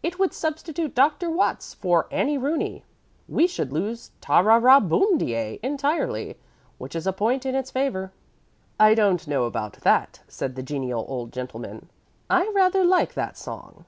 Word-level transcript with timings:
It 0.00 0.16
would 0.16 0.32
substitute 0.32 0.94
Dr. 0.94 1.28
Watts 1.28 1.74
for 1.74 2.06
'Annie 2.12 2.38
Rooney.' 2.38 2.84
We 3.28 3.48
should 3.48 3.72
lose 3.72 4.12
'Ta 4.20 4.38
ra 4.38 4.54
ra 4.54 4.78
boom 4.78 5.18
de 5.18 5.34
ay' 5.36 5.58
entirely, 5.60 6.38
which 6.78 6.94
is 6.94 7.04
a 7.04 7.12
point 7.12 7.44
in 7.44 7.56
its 7.56 7.72
favor." 7.72 8.12
"I 8.78 8.94
don't 8.94 9.26
know 9.26 9.42
about 9.42 9.72
that," 9.80 10.20
said 10.28 10.54
the 10.54 10.62
genial 10.62 11.04
old 11.08 11.32
gentleman. 11.32 11.88
"I 12.30 12.48
rather 12.54 12.84
like 12.84 13.14
that 13.14 13.36
song." 13.36 13.84